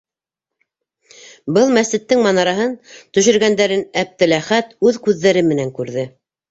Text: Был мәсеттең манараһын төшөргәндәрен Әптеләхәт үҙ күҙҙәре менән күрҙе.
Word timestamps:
Был 1.59 1.75
мәсеттең 1.75 2.25
манараһын 2.29 2.75
төшөргәндәрен 3.19 3.87
Әптеләхәт 4.05 4.77
үҙ 4.91 5.03
күҙҙәре 5.09 5.51
менән 5.55 5.79
күрҙе. 5.81 6.13